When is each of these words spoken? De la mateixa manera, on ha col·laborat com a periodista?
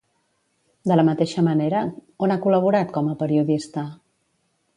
De 0.91 0.95
la 0.99 1.03
mateixa 1.09 1.43
manera, 1.47 1.83
on 2.29 2.33
ha 2.33 2.39
col·laborat 2.47 2.95
com 2.97 3.13
a 3.13 3.19
periodista? 3.21 3.87